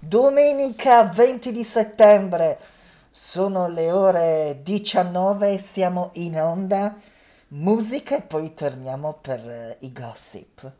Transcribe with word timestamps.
Domenica 0.00 1.02
20 1.02 1.50
di 1.50 1.64
settembre, 1.64 2.56
sono 3.10 3.66
le 3.66 3.90
ore 3.90 4.60
19, 4.62 5.58
siamo 5.58 6.10
in 6.14 6.40
onda, 6.40 6.94
musica 7.48 8.18
e 8.18 8.22
poi 8.22 8.54
torniamo 8.54 9.18
per 9.20 9.40
eh, 9.40 9.76
i 9.80 9.92
gossip. 9.92 10.72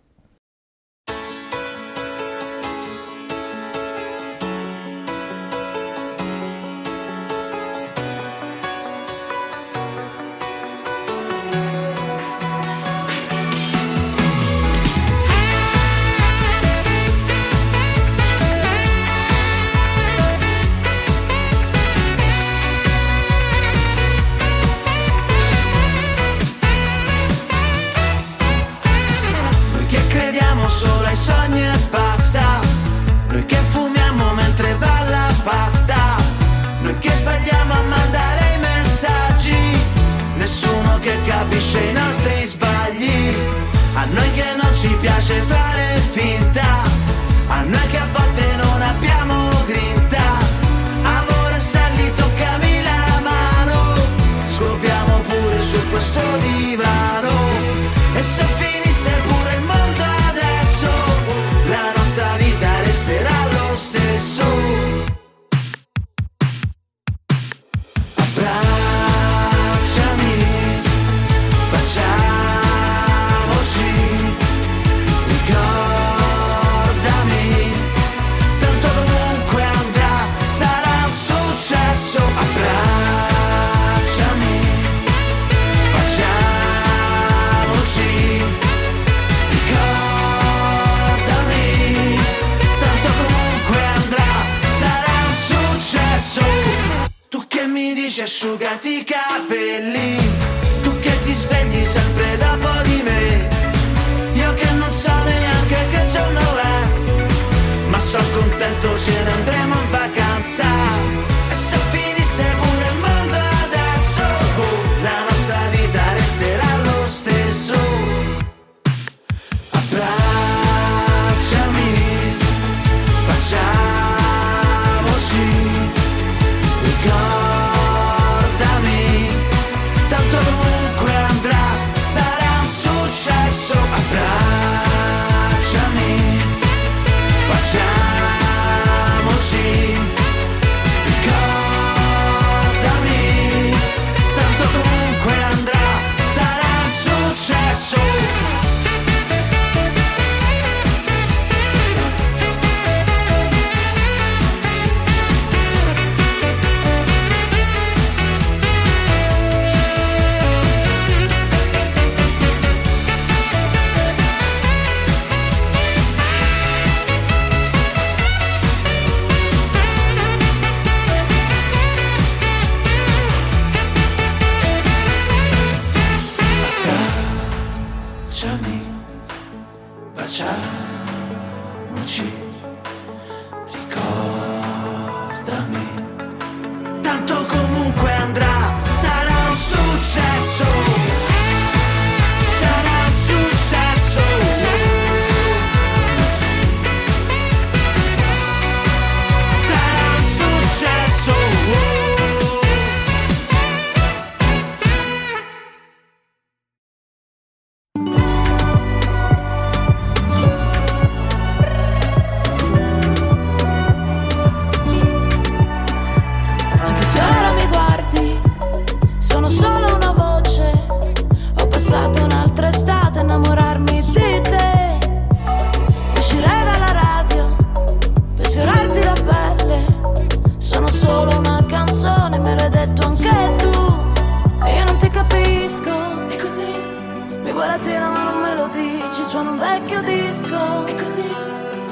Tela 237.83 238.09
ma 238.09 238.22
non 238.25 238.41
me 238.41 238.55
lo 238.55 238.66
dici. 238.69 239.22
Suona 239.22 239.50
un 239.50 239.59
vecchio 239.59 240.00
disco. 240.03 240.87
E 240.87 240.94
così 240.94 241.28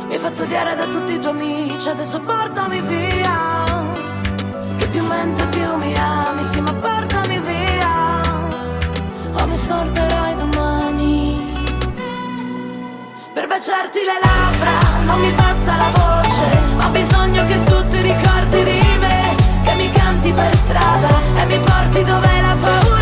mi 0.06 0.12
hai 0.12 0.18
fatto 0.18 0.42
odiare 0.42 0.76
da 0.76 0.86
tutti 0.86 1.14
i 1.14 1.18
tuoi 1.18 1.32
amici. 1.32 1.88
Adesso 1.88 2.20
portami 2.20 2.80
via. 2.82 3.64
Che 4.76 4.88
più 4.88 5.04
mente 5.06 5.44
più 5.46 5.74
mi 5.76 5.94
ami, 5.96 6.42
sì 6.42 6.60
ma 6.60 6.72
portami 6.72 7.38
via 7.40 8.20
O 9.40 9.46
mi 9.46 9.56
scorderai 9.56 10.36
domani 10.36 11.54
Per 13.32 13.46
baciarti 13.46 13.98
le 13.98 14.18
labbra 14.22 15.04
non 15.06 15.20
mi 15.20 15.30
basta 15.32 15.76
la 15.76 15.90
voce 15.92 16.84
ho 16.84 16.88
bisogno 16.90 17.46
che 17.46 17.62
tu 17.64 17.88
ti 17.88 18.00
ricordi 18.02 18.64
di 18.64 18.80
me 18.98 19.34
Che 19.64 19.74
mi 19.74 19.90
canti 19.90 20.32
per 20.32 20.56
strada 20.56 21.08
e 21.36 21.46
mi 21.46 21.58
porti 21.58 22.04
dove 22.04 22.40
la 22.42 22.56
paura 22.60 22.95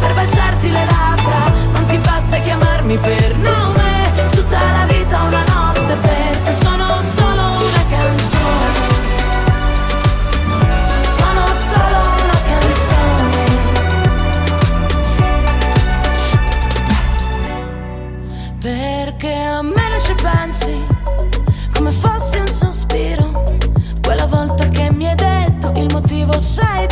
per 0.00 0.14
baciarti 0.14 0.70
le 0.70 0.84
labbra, 0.84 1.52
non 1.72 1.86
ti 1.86 1.98
basta 1.98 2.38
chiamarmi 2.38 2.96
per 2.98 3.36
nome, 3.36 4.12
tutta 4.30 4.58
la 4.58 4.86
vita 4.86 5.22
una 5.22 5.44
notte 5.44 5.96
per 5.96 6.36
te 6.44 6.52
sono 6.52 6.86
solo 7.14 7.42
una 7.42 7.84
canzone. 7.88 8.84
Sono 11.16 11.46
solo 11.68 11.98
una 12.22 12.40
canzone. 12.50 13.44
Perché 18.60 19.32
a 19.32 19.62
me 19.62 19.88
non 19.88 20.00
ci 20.00 20.14
pensi 20.14 20.84
come 21.74 21.90
fossi 21.92 22.38
un 22.38 22.46
sospiro, 22.48 23.56
quella 24.02 24.26
volta 24.26 24.68
che 24.68 24.90
mi 24.92 25.06
hai 25.06 25.14
detto 25.14 25.72
il 25.76 25.92
motivo 25.92 26.38
sei 26.38 26.85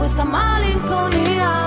questa 0.00 0.24
malinconia 0.24 1.66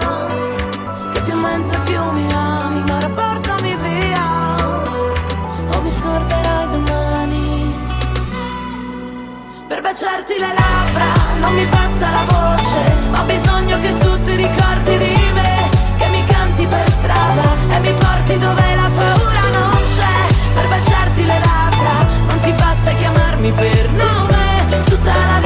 Che 1.13 1.21
più 1.21 1.35
mentre 1.37 1.77
più 1.81 2.01
mi 2.13 2.27
ami, 2.33 2.81
mare 2.89 3.07
portami 3.09 3.75
via 3.75 4.55
O 5.71 5.81
mi 5.81 5.91
scorderai 5.91 6.67
domani. 6.71 7.75
Per 9.67 9.81
baciarti 9.81 10.33
le 10.39 10.51
labbra 10.61 11.09
non 11.41 11.53
mi 11.53 11.65
basta 11.65 12.09
la 12.09 12.23
voce 12.33 12.81
Ma 13.11 13.21
ho 13.21 13.25
bisogno 13.25 13.79
che 13.79 13.97
tu 13.99 14.21
ti 14.23 14.35
ricordi 14.35 14.97
di 14.97 15.15
me 15.37 15.69
Che 15.99 16.07
mi 16.07 16.25
canti 16.25 16.65
per 16.65 16.89
strada 16.89 17.45
e 17.69 17.79
mi 17.81 17.93
porti 17.93 18.39
dove 18.39 18.75
la 18.81 18.89
paura 18.97 19.45
non 19.59 19.77
c'è. 19.95 20.15
Per 20.55 20.67
baciarti 20.69 21.23
le 21.23 21.39
labbra 21.39 21.95
non 22.25 22.39
ti 22.39 22.51
basta 22.53 22.93
chiamarmi 22.93 23.51
per 23.51 23.91
nome 23.91 24.81
Tutta 24.85 25.13
la 25.13 25.42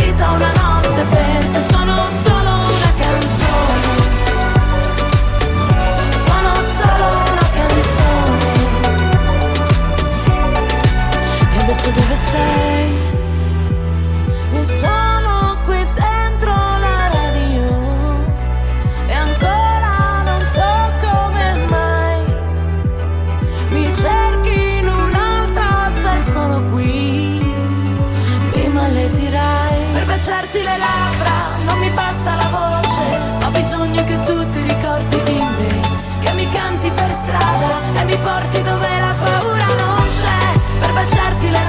che 34.08 34.18
tu 34.24 34.50
ti 34.50 34.62
ricordi 34.64 35.22
di 35.24 35.40
me 35.58 35.82
Che 36.20 36.32
mi 36.34 36.50
canti 36.50 36.90
per 36.90 37.12
strada 37.14 38.00
E 38.00 38.04
mi 38.06 38.18
porti 38.18 38.62
dove 38.64 38.88
la 39.00 39.14
paura 39.20 39.66
non 39.66 40.04
c'è 40.20 40.60
Per 40.80 40.94
baciarti 40.94 41.50
le 41.52 41.67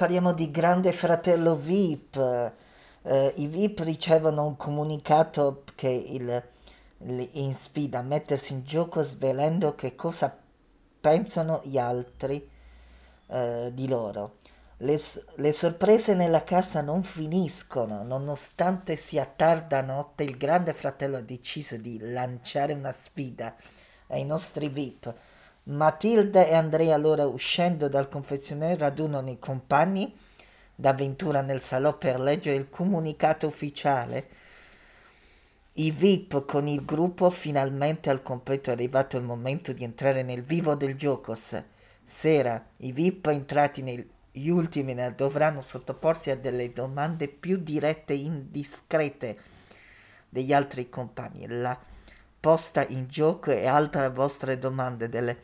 parliamo 0.00 0.32
di 0.32 0.50
Grande 0.50 0.92
Fratello 0.92 1.56
VIP. 1.56 2.16
Eh, 3.02 3.34
I 3.36 3.46
VIP 3.48 3.80
ricevono 3.80 4.46
un 4.46 4.56
comunicato 4.56 5.62
che 5.74 5.90
il- 5.90 6.42
li 7.00 7.30
ispira 7.50 7.98
a 7.98 8.02
mettersi 8.02 8.54
in 8.54 8.64
gioco 8.64 9.02
svelando 9.02 9.74
che 9.74 9.94
cosa 9.96 10.34
pensano 11.00 11.60
gli 11.64 11.76
altri 11.76 12.48
eh, 13.28 13.70
di 13.74 13.86
loro. 13.88 14.36
Le, 14.78 14.98
le 15.36 15.52
sorprese 15.52 16.14
nella 16.14 16.44
casa 16.44 16.80
non 16.80 17.02
finiscono, 17.02 18.02
nonostante 18.02 18.96
sia 18.96 19.26
tarda 19.26 19.82
notte, 19.82 20.24
il 20.24 20.38
Grande 20.38 20.72
Fratello 20.72 21.18
ha 21.18 21.20
deciso 21.20 21.76
di 21.76 21.98
lanciare 22.00 22.72
una 22.72 22.94
sfida 23.02 23.54
ai 24.06 24.24
nostri 24.24 24.68
VIP. 24.70 25.14
Matilde 25.64 26.48
e 26.48 26.54
Andrea 26.54 26.94
allora 26.94 27.26
uscendo 27.26 27.88
dal 27.88 28.08
confezionario 28.08 28.78
radunano 28.78 29.30
i 29.30 29.38
compagni 29.38 30.12
d'avventura 30.74 31.42
nel 31.42 31.60
salò 31.60 31.96
per 31.98 32.18
leggere 32.18 32.56
il 32.56 32.70
comunicato 32.70 33.46
ufficiale. 33.46 34.28
I 35.74 35.90
VIP 35.90 36.46
con 36.46 36.66
il 36.66 36.84
gruppo 36.84 37.30
finalmente 37.30 38.10
al 38.10 38.22
completo 38.22 38.70
è 38.70 38.72
arrivato 38.72 39.16
il 39.16 39.22
momento 39.22 39.72
di 39.72 39.84
entrare 39.84 40.22
nel 40.22 40.42
vivo 40.42 40.74
del 40.74 40.96
gioco. 40.96 41.38
Sera 42.04 42.64
i 42.78 42.92
VIP 42.92 43.26
entrati 43.26 43.82
negli 43.82 44.48
ultimi 44.48 44.96
dovranno 45.14 45.62
sottoporsi 45.62 46.30
a 46.30 46.36
delle 46.36 46.70
domande 46.70 47.28
più 47.28 47.58
dirette 47.58 48.14
e 48.14 48.22
indiscrete 48.22 49.38
degli 50.28 50.52
altri 50.52 50.88
compagni. 50.88 51.46
La 51.46 51.78
posta 52.40 52.86
in 52.88 53.06
gioco 53.06 53.50
e 53.50 53.66
altre 53.66 54.08
vostre 54.08 54.58
domande 54.58 55.08
delle, 55.08 55.38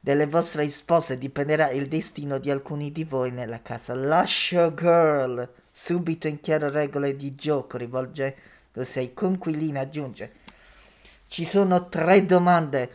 delle 0.00 0.26
vostre 0.26 0.62
risposte 0.62 1.18
dipenderà 1.18 1.70
il 1.70 1.88
destino 1.88 2.38
di 2.38 2.50
alcuni 2.50 2.92
di 2.92 3.04
voi 3.04 3.30
nella 3.30 3.62
casa. 3.62 3.94
La 3.94 4.24
showgirl, 4.26 5.48
subito 5.70 6.28
in 6.28 6.40
chiaro 6.40 6.70
regole 6.70 7.16
di 7.16 7.34
gioco, 7.34 7.76
rivolgendosi 7.76 8.98
ai 8.98 9.12
conquilini, 9.14 9.78
aggiunge 9.78 10.46
ci 11.28 11.44
sono 11.44 11.88
tre 11.88 12.24
domande 12.24 12.90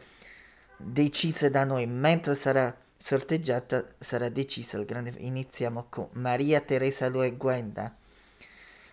decise 0.76 1.50
da 1.50 1.64
noi, 1.64 1.86
mentre 1.86 2.36
sarà 2.36 2.76
sorteggiata 2.98 3.86
sarà 4.00 4.28
decisa 4.30 4.78
il 4.78 4.86
grande... 4.86 5.14
Iniziamo 5.18 5.86
con 5.88 6.10
Maria 6.14 6.60
Teresa 6.60 7.08
Lueguenda. 7.08 7.96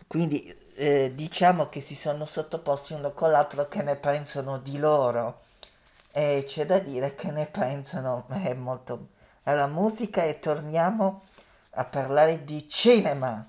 Quindi 0.06 0.54
eh, 0.74 1.12
diciamo 1.14 1.68
che 1.68 1.80
si 1.80 1.94
sono 1.94 2.26
sottoposti 2.26 2.92
uno 2.92 3.12
con 3.12 3.30
l'altro 3.30 3.66
che 3.68 3.82
ne 3.82 3.96
pensano 3.96 4.58
di 4.58 4.78
loro 4.78 5.42
e 6.12 6.44
c'è 6.46 6.66
da 6.66 6.78
dire 6.78 7.14
che 7.14 7.30
ne 7.30 7.46
pensano 7.46 8.26
è 8.28 8.54
molto 8.54 9.10
alla 9.44 9.68
musica 9.68 10.24
e 10.24 10.38
torniamo 10.38 11.22
a 11.72 11.84
parlare 11.84 12.44
di 12.44 12.68
cinema. 12.68 13.46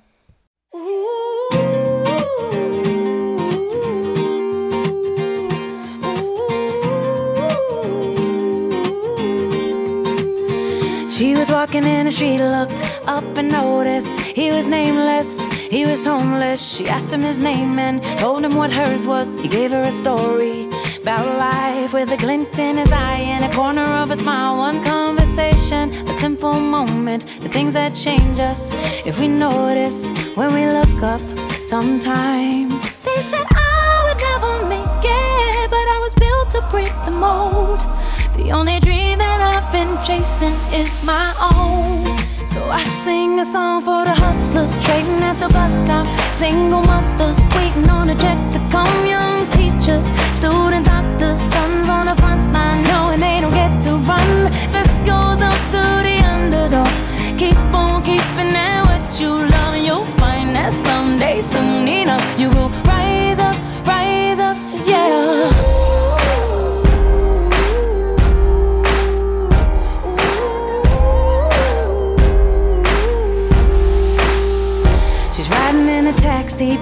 She 11.10 11.36
was 11.36 11.52
walking 11.52 11.84
in 11.84 12.08
and 12.08 12.14
she 12.14 12.38
looked 12.38 12.82
up 13.06 13.38
and 13.38 13.52
noticed 13.52 14.16
he 14.36 14.52
was 14.52 14.66
nameless, 14.68 15.40
he 15.70 15.86
was 15.86 16.06
homeless. 16.06 16.62
She 16.62 16.88
asked 16.88 17.12
him 17.12 17.22
his 17.22 17.40
name 17.40 17.78
and 17.80 18.02
told 18.18 18.44
him 18.44 18.56
what 18.56 18.72
hers 18.72 19.06
was. 19.06 19.38
He 19.38 19.48
gave 19.48 19.72
her 19.72 19.82
a 19.82 19.92
story 19.92 20.71
about 21.02 21.26
life 21.38 21.94
with 21.94 22.12
a 22.12 22.18
glint 22.18 22.60
in 22.60 22.78
his 22.78 22.92
eye 22.92 23.24
and 23.34 23.44
a 23.44 23.56
corner 23.56 23.86
of 24.02 24.12
a 24.12 24.16
smile. 24.16 24.58
One 24.58 24.84
conversation, 24.84 25.90
a 26.08 26.14
simple 26.14 26.54
moment, 26.54 27.26
the 27.42 27.50
things 27.50 27.74
that 27.74 27.96
change 27.96 28.40
us 28.40 28.70
if 29.06 29.20
we 29.20 29.28
notice 29.28 30.12
when 30.36 30.54
we 30.54 30.66
look 30.68 31.02
up 31.02 31.22
sometimes. 31.50 33.02
They 33.02 33.22
said 33.22 33.46
I 33.50 34.04
would 34.06 34.20
never 34.30 34.54
make 34.70 35.04
it, 35.04 35.70
but 35.72 35.86
I 35.96 36.00
was 36.06 36.14
built 36.16 36.52
to 36.52 36.62
break 36.70 36.94
the 37.06 37.12
mold. 37.12 37.80
The 38.38 38.52
only 38.52 38.80
dream 38.80 39.18
that 39.20 39.42
I've 39.42 39.72
been 39.72 39.98
chasing 40.06 40.56
is 40.72 41.04
my 41.04 41.34
own. 41.52 42.18
So 42.48 42.62
I 42.70 42.84
sing 42.84 43.40
a 43.40 43.46
song 43.46 43.82
for 43.82 44.04
the 44.06 44.14
hustlers 44.14 44.78
trading 44.86 45.24
at 45.24 45.38
the 45.40 45.50
bus 45.50 45.84
stop. 45.84 46.06
Single 46.34 46.84
mothers 46.84 47.40
waiting 47.56 47.90
on 47.90 48.10
a 48.10 48.16
check 48.16 48.40
to 48.52 48.60
come. 48.70 49.08
Young 49.08 49.31
teachers, 49.82 50.06
student 50.34 50.86
doctors, 50.86 51.40
sons 51.40 51.90
on 51.90 52.06
the 52.06 52.16
front 52.22 52.54
line 52.54 52.84
knowing 52.84 53.20
they 53.20 53.42
don't 53.42 53.54
get 53.54 53.82
to 53.82 53.92
run. 54.10 54.52
This 54.72 54.92
goes 55.10 55.42
up 55.42 55.60
to 55.74 55.82
the 56.08 56.18
underdog. 56.34 56.88
Keep 57.38 57.58
on 57.74 58.04
keeping 58.04 58.54
at 58.56 58.84
what 58.86 59.20
you 59.20 59.30
love, 59.30 59.78
you'll 59.78 60.06
find 60.22 60.56
that 60.56 60.74
someday, 60.74 61.42
soon 61.42 61.88
enough, 61.88 62.40
you 62.40 62.50
will 62.50 62.71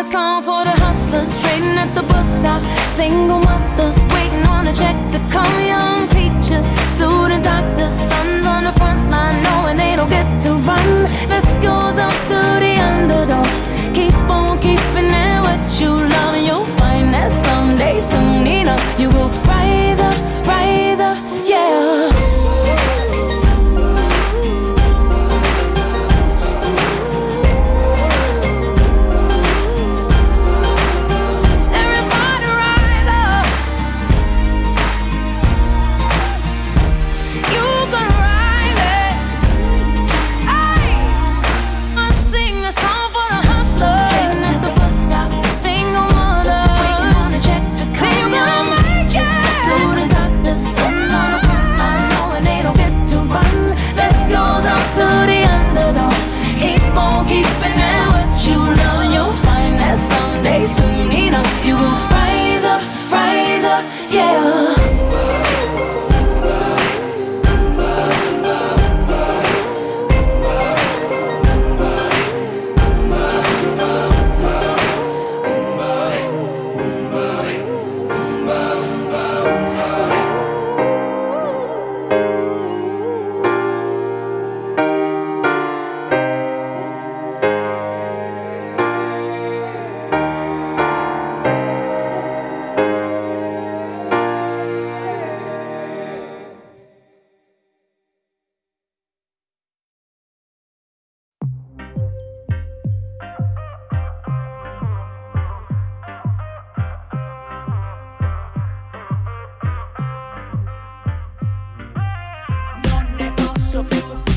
a 0.00 0.04
song 0.04 0.42
for 0.42 0.64
the 0.64 0.70
hustlers 0.80 1.30
trading 1.42 1.76
at 1.76 1.92
the 1.94 2.02
bus 2.10 2.38
stop. 2.38 2.62
Single 2.90 3.40
mothers 3.40 3.98
waiting 4.14 4.46
on 4.46 4.66
a 4.66 4.72
check 4.72 4.96
to 5.12 5.18
come. 5.28 5.54
Young 5.60 6.08
teachers, 6.08 6.64
student 6.94 7.44
doctors, 7.44 7.94
sons 8.10 8.46
on 8.46 8.64
the 8.64 8.72
front 8.80 9.10
line 9.10 9.36
knowing 9.42 9.76
they 9.76 9.96
don't 9.96 10.08
get 10.08 10.28
to 10.44 10.52
run. 10.68 10.88
This 11.28 11.48
goes 11.66 11.98
up 12.06 12.16
to 12.30 12.38
the 12.64 12.74
underdog. 12.90 13.46
Keep 13.94 14.16
on 14.38 14.58
keeping 14.64 15.10
it 15.24 15.38
what 15.46 15.60
you 15.80 15.92
love, 15.92 16.34
and 16.36 16.46
you'll 16.46 16.70
find 16.80 17.12
that 17.12 17.30
someday, 17.30 18.00
soon 18.00 18.46
enough, 18.46 19.00
you 19.00 19.10
will. 19.10 19.49
you 61.64 61.74
won't 61.74 62.09
so 113.70 113.84
beautiful. 113.84 114.29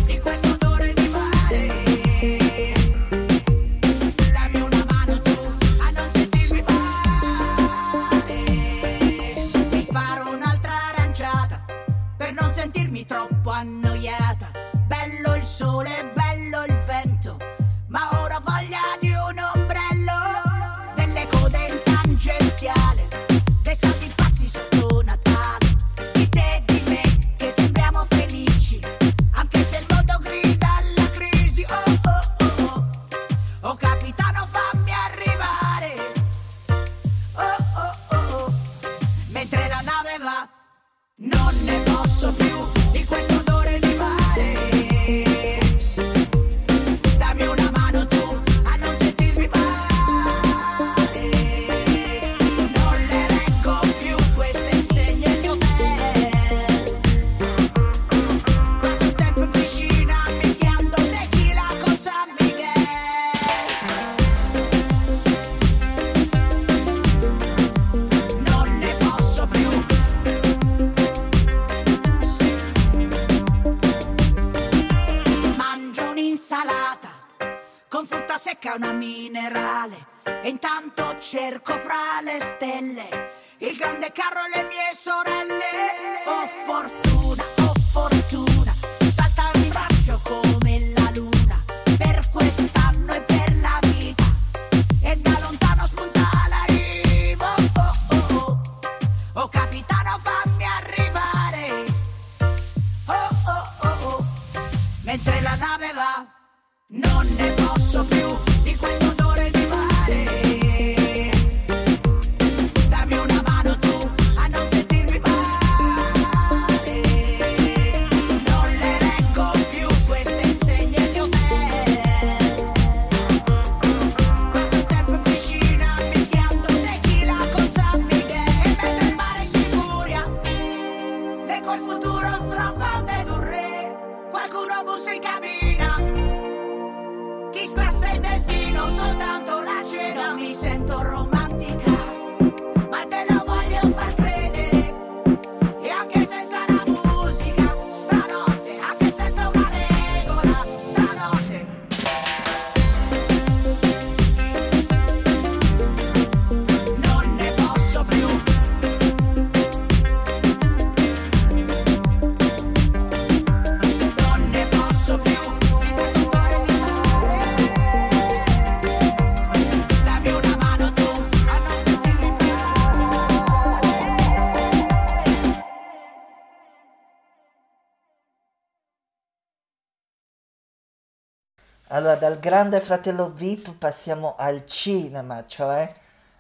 Allora, 182.04 182.20
dal 182.20 182.38
grande 182.38 182.82
fratello 182.82 183.32
VIP 183.34 183.76
passiamo 183.76 184.36
al 184.36 184.66
cinema, 184.66 185.46
cioè 185.48 185.90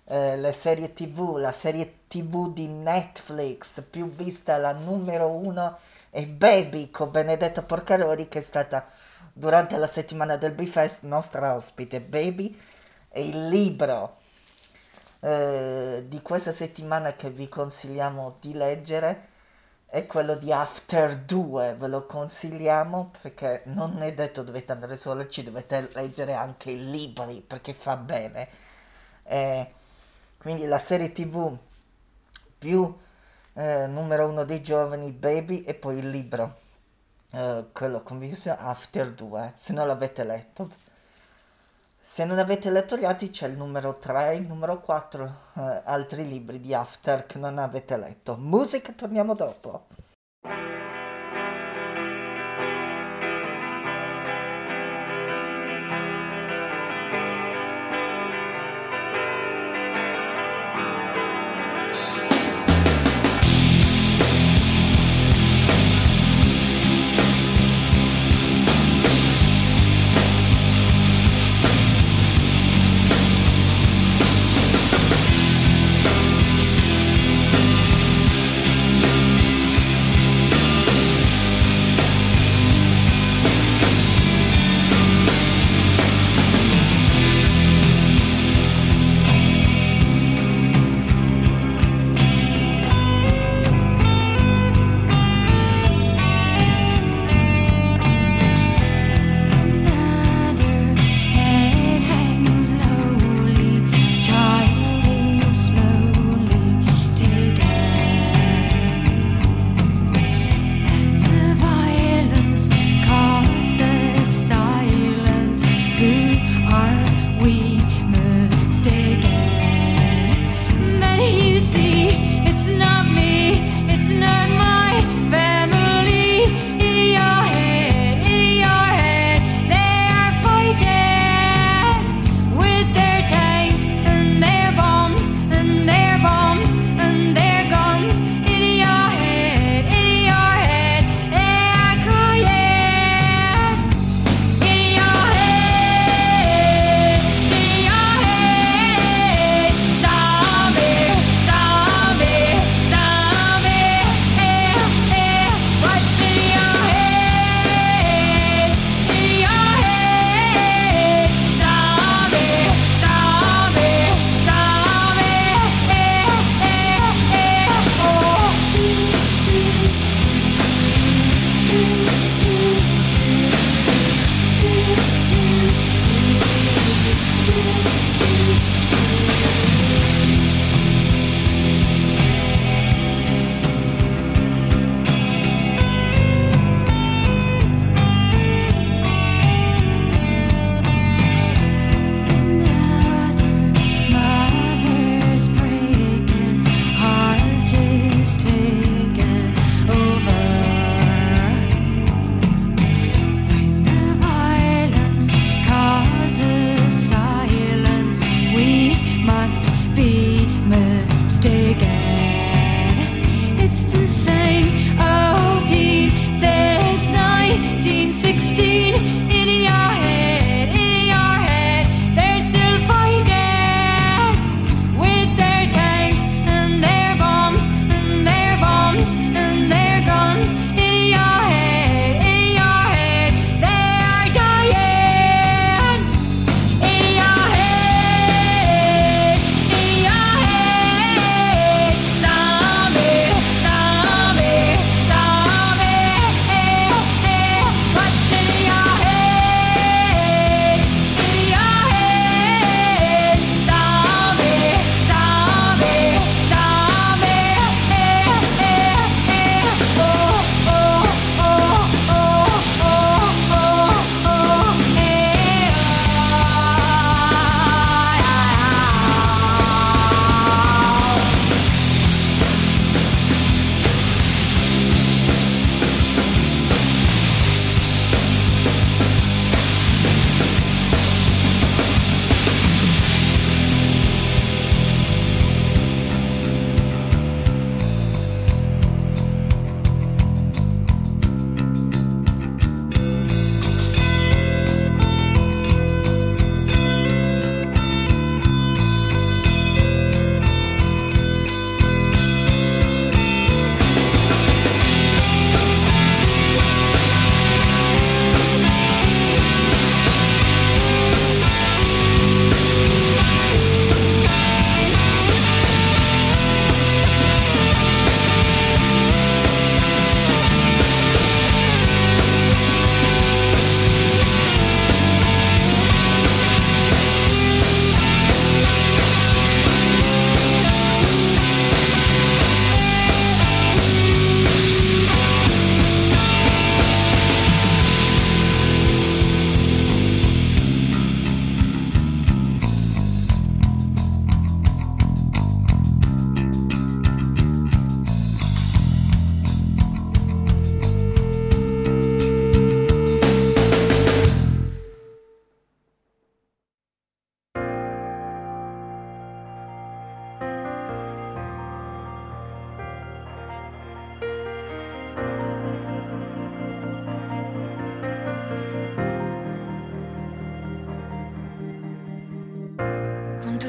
eh, 0.04 0.36
le 0.36 0.52
serie 0.52 0.92
TV, 0.92 1.38
la 1.38 1.54
serie 1.54 2.00
TV 2.10 2.52
di 2.52 2.68
Netflix 2.68 3.82
più 3.90 4.14
vista, 4.14 4.58
la 4.58 4.74
numero 4.74 5.30
uno 5.30 5.78
è 6.10 6.26
Baby 6.26 6.92
con 6.92 7.12
Benedetto 7.12 7.64
Porcaroli 7.64 8.28
che 8.28 8.40
è 8.40 8.44
stata 8.44 8.90
durante 9.32 9.78
la 9.78 9.88
settimana 9.88 10.36
del 10.36 10.52
B-Fest 10.52 10.98
nostra 11.04 11.56
ospite. 11.56 12.02
Baby 12.02 12.60
è 13.08 13.20
il 13.20 13.48
libro 13.48 14.18
eh, 15.22 16.04
di 16.10 16.22
questa 16.22 16.54
settimana 16.54 17.14
che 17.14 17.30
vi 17.30 17.48
consigliamo 17.48 18.36
di 18.42 18.52
leggere 18.52 19.30
è 19.94 20.08
quello 20.08 20.34
di 20.34 20.52
After 20.52 21.16
2, 21.16 21.76
ve 21.76 21.88
lo 21.88 22.08
consigliamo 22.08 23.12
perché 23.22 23.62
non 23.66 24.02
è 24.02 24.12
detto 24.12 24.42
dovete 24.42 24.72
andare 24.72 24.98
solo, 24.98 25.28
ci 25.28 25.44
dovete 25.44 25.88
leggere 25.94 26.34
anche 26.34 26.72
i 26.72 26.90
libri 26.90 27.42
perché 27.42 27.76
fa 27.76 27.96
bene. 27.96 28.50
Eh, 29.22 29.72
quindi 30.40 30.66
la 30.66 30.80
serie 30.80 31.12
tv 31.12 31.56
più 32.58 32.92
eh, 33.54 33.86
numero 33.86 34.28
uno 34.28 34.46
dei 34.46 34.64
giovani, 34.64 35.12
Baby, 35.12 35.62
e 35.62 35.76
poi 35.76 36.00
il 36.00 36.10
libro, 36.10 36.58
eh, 37.30 37.68
quello 37.72 38.02
convinto 38.02 38.50
After 38.50 39.12
2, 39.12 39.54
se 39.60 39.74
non 39.74 39.86
l'avete 39.86 40.24
letto. 40.24 40.72
Se 42.14 42.26
non 42.26 42.38
avete 42.38 42.70
letto 42.70 42.96
gli 42.96 43.06
altri 43.06 43.32
c'è 43.32 43.48
il 43.48 43.58
numero 43.58 43.98
3, 43.98 44.36
il 44.36 44.46
numero 44.46 44.80
4, 44.80 45.26
eh, 45.56 45.82
altri 45.84 46.28
libri 46.28 46.62
di 46.62 46.72
After 46.72 47.26
che 47.26 47.40
non 47.40 47.58
avete 47.58 47.98
letto. 47.98 48.38
Musica, 48.38 48.94
torniamo 48.94 49.34
dopo. 49.34 49.88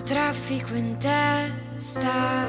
Traffico 0.05 0.75
in 0.75 0.99
testa 0.99 2.47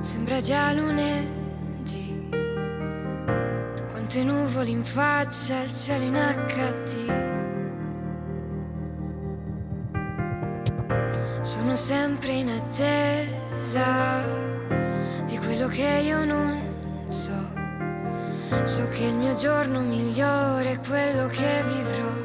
sembra 0.00 0.42
già 0.42 0.72
lunedì. 0.72 2.28
Quante 3.90 4.22
nuvole 4.22 4.68
in 4.68 4.84
faccia, 4.84 5.62
il 5.62 5.72
cielo 5.72 6.04
in 6.04 6.18
HD. 6.46 7.28
Sono 11.40 11.74
sempre 11.76 12.32
in 12.32 12.50
attesa 12.50 14.22
di 15.24 15.38
quello 15.38 15.66
che 15.68 16.02
io 16.04 16.24
non 16.26 16.60
so. 17.08 17.58
So 18.64 18.86
che 18.88 19.04
il 19.04 19.14
mio 19.14 19.34
giorno 19.34 19.80
migliore 19.80 20.72
è 20.72 20.78
quello 20.78 21.26
che 21.28 21.62
vivrò. 21.66 22.19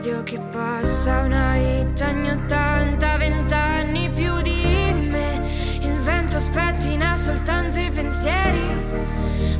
Radio 0.00 0.22
che 0.22 0.38
passa 0.50 1.24
una 1.24 1.56
hit 1.56 2.00
anni 2.00 2.30
80, 2.30 3.16
vent'anni 3.18 4.10
più 4.10 4.40
di 4.40 4.94
me. 5.10 5.42
Il 5.80 5.98
vento 5.98 6.38
spettina 6.38 7.14
soltanto 7.16 7.78
i 7.78 7.90
pensieri, 7.90 8.64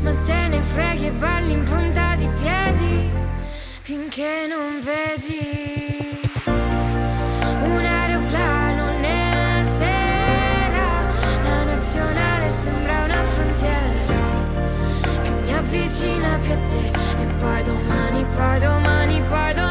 ma 0.00 0.12
te 0.24 0.48
ne 0.48 0.60
freghi 0.62 1.08
e 1.08 1.10
balli 1.10 1.52
in 1.52 1.62
punta 1.64 2.14
di 2.16 2.26
piedi 2.40 3.10
finché 3.82 4.46
non 4.48 4.80
vedi 4.82 5.60
avvicina 15.52 16.38
più 16.38 16.52
a 16.52 16.56
te 16.56 17.22
e 17.22 17.26
poi 17.38 17.62
domani, 17.64 18.24
poi 18.34 18.58
domani, 18.58 19.22
poi 19.28 19.54
domani 19.54 19.69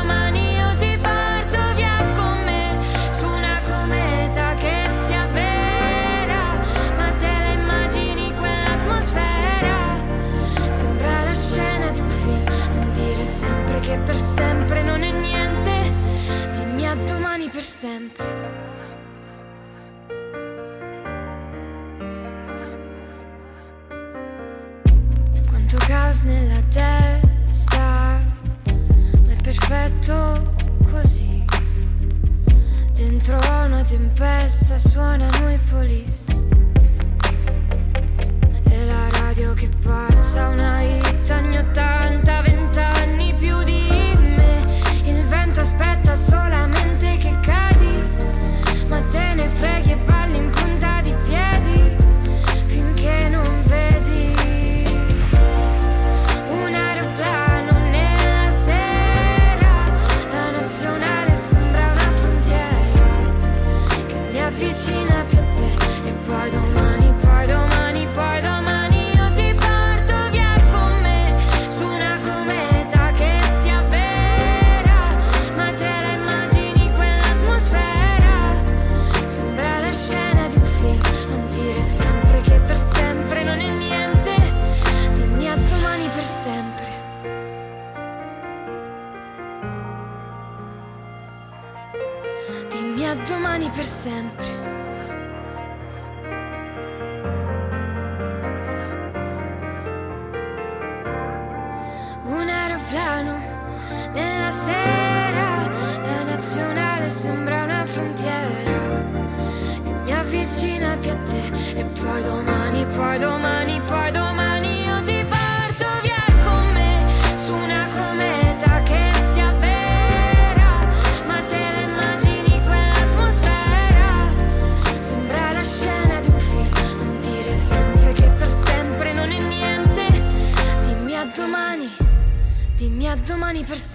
sempre. 17.80 18.26
Quanto 25.48 25.78
caos 25.88 26.24
nella 26.24 26.62
testa, 26.70 28.20
ma 29.24 29.32
è 29.32 29.42
perfetto 29.42 30.56
così. 30.92 31.42
Dentro 32.96 33.38
una 33.38 33.82
tempesta 33.84 34.78
suonano 34.78 35.50
i 35.50 35.60
police. 35.70 36.38
E 38.72 38.86
la 38.88 39.08
radio 39.22 39.54
che 39.54 39.70
passa 39.82 40.50
una 40.50 40.82
hit 40.82 41.30
anni 41.30 41.56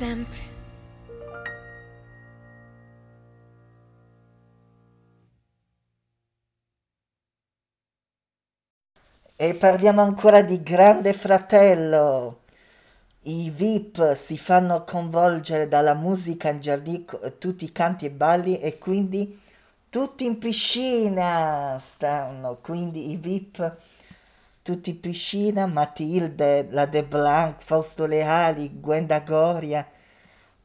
sempre. 0.05 0.53
E 9.37 9.55
parliamo 9.55 10.03
ancora 10.03 10.43
di 10.43 10.62
Grande 10.62 11.12
Fratello. 11.14 12.43
I 13.23 13.51
VIP 13.51 14.14
si 14.14 14.37
fanno 14.37 14.85
coinvolgere 14.85 15.67
dalla 15.67 15.95
musica 15.95 16.51
in 16.51 16.61
giardino, 16.61 17.05
tutti 17.38 17.64
i 17.64 17.73
canti 17.73 18.05
e 18.05 18.11
balli 18.11 18.61
e 18.61 18.77
quindi 18.77 19.40
tutti 19.88 20.27
in 20.27 20.38
piscina 20.38 21.81
stanno. 21.95 22.59
Quindi 22.61 23.11
i 23.11 23.17
VIP 23.17 23.77
tutti 24.62 24.90
in 24.90 25.01
piscina, 25.01 25.67
Matilde, 25.67 26.69
la 26.71 26.87
De 26.87 27.03
Blanc, 27.03 27.62
Fausto 27.62 28.07
Leali, 28.07 28.81
Gwenda 28.81 29.21
Goria, 29.21 29.87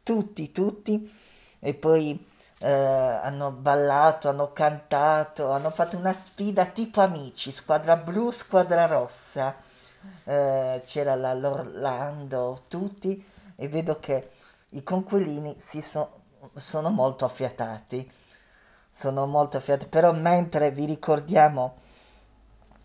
tutti, 0.10 0.52
tutti. 0.52 1.12
E 1.60 1.74
poi 1.76 2.26
eh, 2.60 2.72
hanno 2.72 3.52
ballato, 3.52 4.30
hanno 4.30 4.52
cantato, 4.54 5.52
hanno 5.52 5.70
fatto 5.70 5.98
una 5.98 6.14
sfida 6.14 6.66
tipo 6.66 7.02
amici, 7.02 7.52
squadra 7.52 7.96
blu, 7.96 8.32
squadra 8.32 8.88
rossa. 8.88 9.56
Eh, 10.24 10.82
c'era 10.84 11.14
la 11.16 11.34
l'Orlando, 11.34 12.64
tutti, 12.68 13.24
e 13.56 13.68
vedo 13.68 14.00
che 14.00 14.32
i 14.70 14.82
conquilini 14.84 15.56
si 15.60 15.82
so- 15.82 16.22
sono 16.56 16.90
molto 16.90 17.26
affiatati. 17.26 18.12
Sono 18.90 19.28
molto 19.28 19.58
affiatati, 19.58 19.90
però 19.90 20.12
mentre 20.14 20.72
vi 20.72 20.86
ricordiamo 20.86 21.76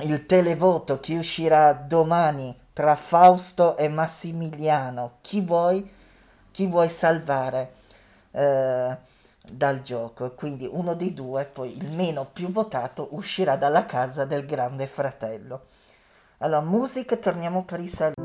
il 0.00 0.26
televoto 0.26 1.00
che 1.00 1.16
uscirà 1.16 1.72
domani 1.72 2.54
tra 2.74 2.96
Fausto 2.96 3.76
e 3.78 3.88
Massimiliano, 3.88 5.18
chi 5.22 5.40
vuoi, 5.40 5.90
chi 6.54 6.68
vuoi 6.68 6.88
salvare 6.88 7.72
eh, 8.30 8.96
dal 9.50 9.82
gioco? 9.82 10.34
Quindi 10.34 10.68
uno 10.70 10.94
dei 10.94 11.12
due, 11.12 11.46
poi 11.46 11.76
il 11.76 11.90
meno 11.90 12.28
più 12.32 12.52
votato, 12.52 13.08
uscirà 13.10 13.56
dalla 13.56 13.86
casa 13.86 14.24
del 14.24 14.46
grande 14.46 14.86
fratello. 14.86 15.66
Allora, 16.38 16.60
musica, 16.60 17.16
torniamo 17.16 17.64
per 17.64 17.80
i 17.80 17.88
saluti. 17.88 18.23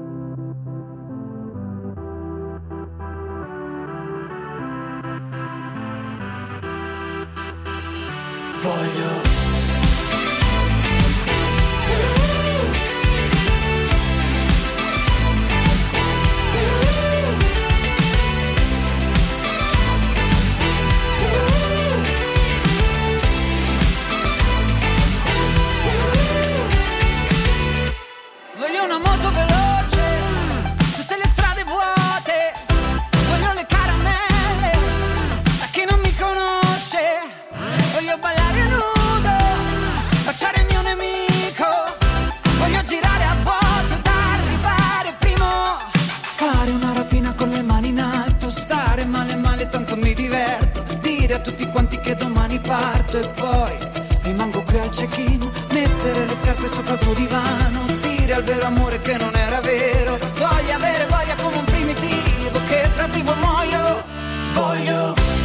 A 51.40 51.42
tutti 51.42 51.66
quanti 51.70 51.98
che 52.00 52.16
domani 52.16 52.60
parto 52.60 53.18
e 53.18 53.28
poi 53.30 53.78
rimango 54.24 54.62
qui 54.64 54.78
al 54.78 54.90
check-in, 54.90 55.50
mettere 55.72 56.26
le 56.26 56.36
scarpe 56.36 56.68
sopra 56.68 56.94
il 56.94 57.00
tuo 57.00 57.14
divano, 57.14 57.86
dire 58.02 58.34
al 58.34 58.44
vero 58.44 58.66
amore 58.66 59.00
che 59.02 59.18
non 59.18 59.34
era 59.34 59.62
vero, 59.62 60.18
voglio 60.36 60.74
avere 60.74 61.06
voglia 61.08 61.36
come 61.42 61.58
un 61.58 61.66
primitivo 61.66 62.60
che 62.68 62.90
tra 62.94 63.08
vivo 63.08 63.34
muoio. 63.36 64.04
Voglio. 64.54 65.39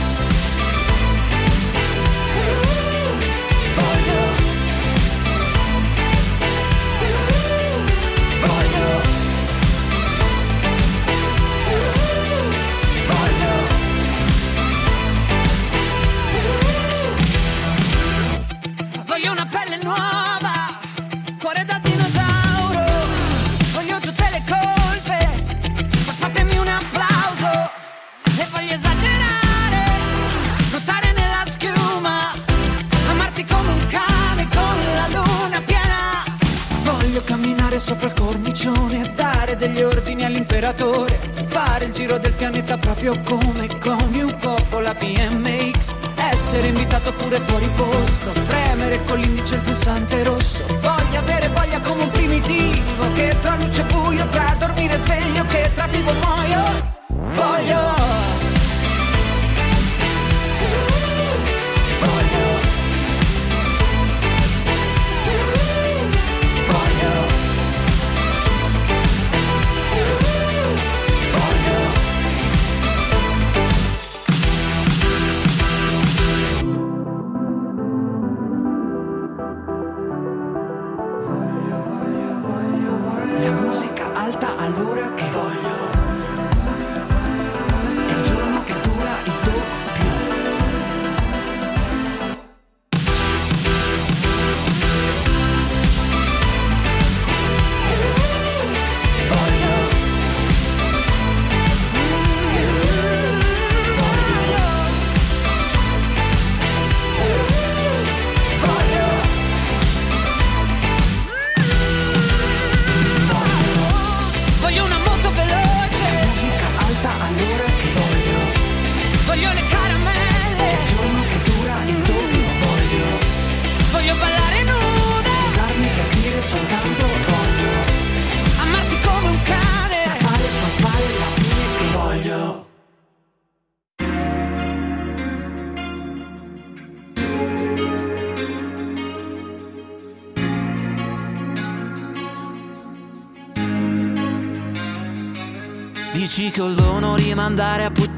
Degli 39.67 39.83
ordini 39.83 40.25
all'imperatore. 40.25 41.19
Fare 41.47 41.87
il 41.87 41.93
giro 41.93 42.19
del 42.19 42.33
pianeta 42.33 42.77
proprio 42.77 43.19
come 43.23 43.67
con 43.79 44.13
un 44.13 44.39
Coppola 44.39 44.93
BMX. 44.95 45.95
Essere 46.17 46.67
invitato 46.67 47.13
pure 47.15 47.41
fuori 47.41 47.69
posto. 47.71 48.33
Premere 48.47 49.03
con 49.05 49.19
l'indice 49.19 49.55
il 49.55 49.61
pulsante 49.63 50.23
rosso. 50.23 50.63
Voglio 50.81 51.19
avere 51.19 51.49
voglia 51.49 51.81
come 51.81 52.03
un 52.03 52.11
primitivo. 52.11 53.13
Che 53.15 53.37
tra 53.41 53.57
luce 53.57 53.81
e 53.81 53.85
buio, 53.85 54.29
tra 54.29 54.55
dormire 54.59 54.95
e 54.95 54.99
sveglio, 54.99 55.47
che 55.47 55.71
tra 55.75 55.87
vivo 55.87 56.13
muoio. 56.13 56.93
Voglio. 57.09 58.24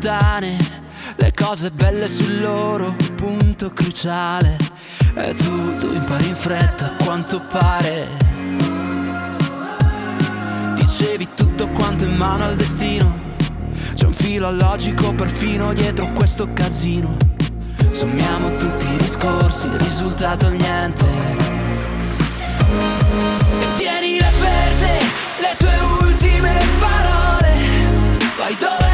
Puttane 0.07 0.57
le 1.17 1.33
cose 1.33 1.71
belle 1.71 2.07
sul 2.07 2.41
loro 2.41 2.95
punto 3.17 3.71
cruciale. 3.71 4.57
E 5.17 5.35
tu, 5.35 5.77
tu 5.79 5.93
impari 5.93 6.29
in 6.29 6.37
fretta 6.37 6.87
a 6.87 7.05
quanto 7.05 7.41
pare. 7.41 8.09
Dicevi 10.75 11.29
tutto 11.35 11.69
quanto 11.71 12.05
in 12.05 12.15
mano 12.15 12.45
al 12.45 12.55
destino. 12.55 13.35
C'è 13.95 14.05
un 14.05 14.13
filo 14.13 14.53
logico 14.53 15.13
perfino 15.13 15.73
dietro 15.73 16.13
questo 16.13 16.53
casino. 16.53 17.17
Sommiamo 17.91 18.55
tutti 18.57 18.87
i 18.87 18.97
discorsi, 18.99 19.67
il 19.67 19.79
risultato 19.81 20.49
niente. 20.51 21.05
E 23.59 23.77
tienile 23.77 24.31
per 24.41 24.75
te 24.79 24.99
le 25.41 25.55
tue 25.59 26.07
ultime 26.07 26.59
parole. 26.79 27.55
Vai 28.37 28.57
dove 28.57 28.86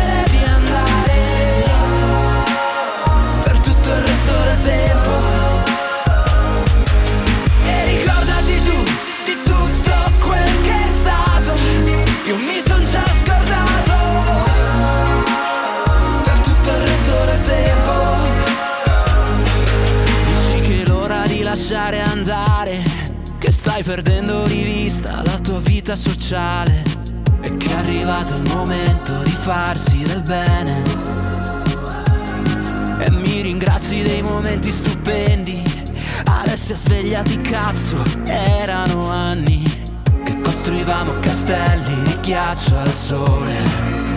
vista 24.93 25.23
la 25.25 25.39
tua 25.39 25.59
vita 25.61 25.97
sociale 25.97 26.83
e 27.41 27.57
che 27.57 27.71
è 27.71 27.77
arrivato 27.77 28.35
il 28.35 28.43
momento 28.43 29.23
di 29.23 29.31
farsi 29.31 30.03
del 30.03 30.21
bene. 30.21 30.83
E 32.99 33.11
mi 33.11 33.41
ringrazi 33.41 34.03
dei 34.03 34.21
momenti 34.21 34.71
stupendi, 34.71 35.63
adesso 36.27 36.75
svegliati 36.75 37.39
cazzo, 37.39 38.03
erano 38.25 39.09
anni 39.09 39.63
che 40.25 40.39
costruivamo 40.43 41.21
castelli 41.21 42.03
di 42.03 42.19
ghiaccio 42.21 42.77
al 42.77 42.93
sole. 42.93 44.12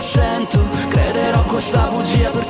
Ciò 0.00 0.10
che 0.10 0.20
ora 0.20 0.38
sento. 0.40 0.58
Crederò 0.88 1.42
questa 1.44 1.88
bugia 1.88 2.30
per 2.30 2.49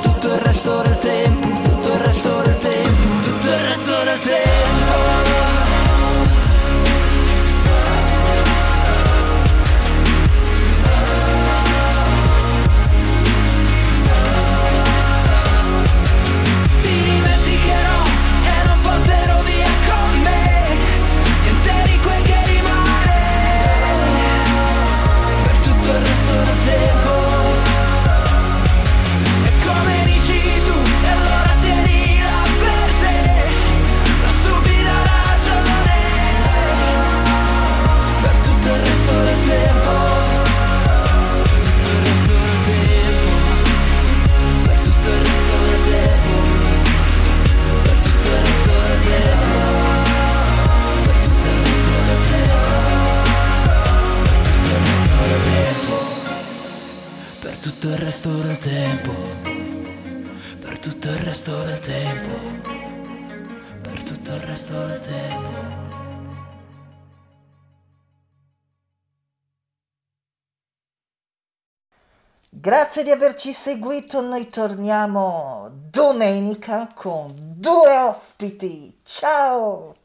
Grazie 73.01 73.17
di 73.17 73.23
averci 73.23 73.53
seguito, 73.53 74.21
noi 74.21 74.47
torniamo 74.47 75.71
domenica 75.89 76.87
con 76.93 77.33
due 77.55 77.97
ospiti. 77.97 78.99
Ciao! 79.03 79.95